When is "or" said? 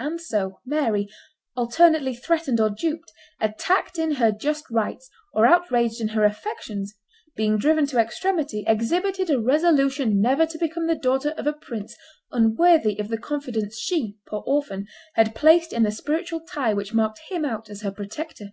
2.60-2.70, 5.32-5.46